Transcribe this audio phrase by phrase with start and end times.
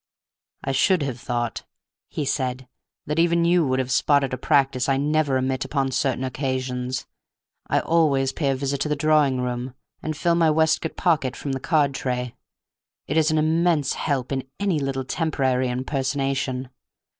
[0.63, 1.61] "I should have thought,"
[2.09, 2.67] he said,
[3.05, 7.05] "that even you would have spotted a practice I never omit upon certain occasions.
[7.67, 11.51] I always pay a visit to the drawing room, and fill my waistcoat pocket from
[11.51, 12.33] the card tray.
[13.05, 16.69] It is an immense help in any little temporary impersonation.